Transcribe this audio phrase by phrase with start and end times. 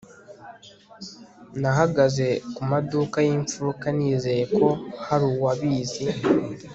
[1.61, 4.65] nahagaze kumaduka yimfuruka nizeye ko
[5.05, 6.03] hari uwabizi